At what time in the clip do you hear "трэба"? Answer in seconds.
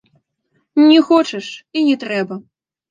2.07-2.45